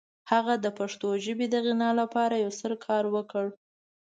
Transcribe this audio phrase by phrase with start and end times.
[0.31, 3.45] هغه د پښتو ژبې د غنا لپاره یو ستر کار وکړ.